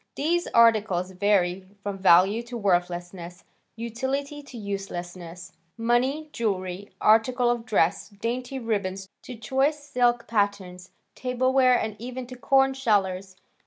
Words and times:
These 0.15 0.47
articles 0.47 1.11
vary 1.11 1.67
from 1.83 1.99
value 1.99 2.41
to 2.49 2.57
worthlessness, 2.57 3.43
utility 3.75 4.41
to 4.41 4.57
uselessness. 4.57 5.51
Money, 5.77 6.29
jewelry, 6.33 6.89
articles 6.99 7.51
of 7.59 7.65
dress, 7.67 8.09
dainty 8.09 8.57
ribbons 8.57 9.07
to 9.21 9.35
choice 9.35 9.77
silk 9.77 10.25
patters, 10.25 10.89
tableware, 11.13 11.77
and 11.79 11.95
even 11.99 12.25
to 12.25 12.35
"corn 12.35 12.73
shellers." 12.73 13.35